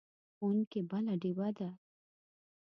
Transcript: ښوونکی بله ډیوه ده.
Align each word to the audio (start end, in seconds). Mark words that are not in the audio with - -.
ښوونکی 0.35 0.79
بله 0.89 1.13
ډیوه 1.21 1.49
ده. 1.57 1.69